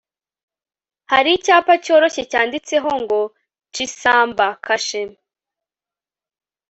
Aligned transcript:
hari 1.11 1.29
icyapa 1.37 1.73
cyoroshye 1.83 2.23
cyanditseho 2.31 2.89
ngo, 3.01 3.19
'chisamba.' 3.29 4.57
kashe 4.65 5.01